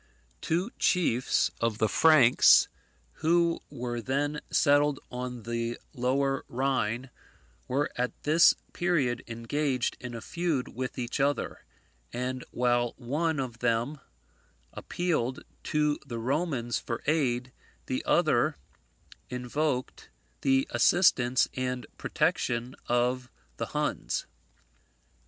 [0.41, 2.67] Two chiefs of the Franks,
[3.21, 7.11] who were then settled on the lower Rhine,
[7.67, 11.65] were at this period engaged in a feud with each other:
[12.11, 13.99] and while one of them
[14.73, 17.53] appealed to the Romans for aid,
[17.85, 18.57] the other
[19.29, 20.09] invoked
[20.41, 24.25] the assistance and protection of the Huns.